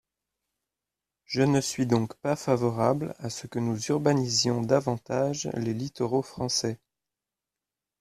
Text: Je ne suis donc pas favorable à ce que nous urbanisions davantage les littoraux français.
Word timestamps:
Je 1.25 1.43
ne 1.43 1.61
suis 1.61 1.85
donc 1.85 2.15
pas 2.15 2.35
favorable 2.35 3.13
à 3.19 3.29
ce 3.29 3.45
que 3.45 3.59
nous 3.59 3.79
urbanisions 3.89 4.63
davantage 4.63 5.47
les 5.53 5.75
littoraux 5.75 6.23
français. 6.23 6.79